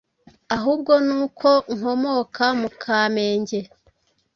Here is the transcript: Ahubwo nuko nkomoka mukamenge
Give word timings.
Ahubwo 0.57 0.93
nuko 1.07 1.49
nkomoka 1.75 2.45
mukamenge 2.59 3.59